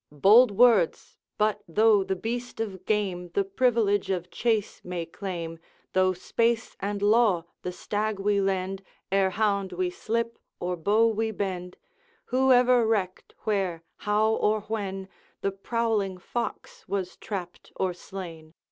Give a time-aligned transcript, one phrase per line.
[0.11, 1.15] 'Bold words!
[1.37, 5.59] but, though the beast of game The privilege of chase may claim,
[5.93, 11.29] Though space and law the stag we lend Ere hound we slip or bow we
[11.29, 11.77] bend
[12.33, 15.07] Who ever recked, where, how, or when,
[15.41, 18.55] The prowling fox was trapped or slain?